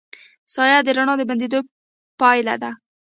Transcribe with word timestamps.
سایه 0.53 0.79
د 0.85 0.89
رڼا 0.97 1.13
د 1.17 1.21
بندېدو 1.29 1.59
پایله 2.19 2.55
ده. 2.61 2.71